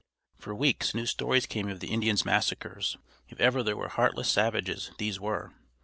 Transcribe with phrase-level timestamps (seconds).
[0.39, 2.97] For weeks new stories came of the Indians' massacres.
[3.29, 5.53] If ever there were heartless savages these were!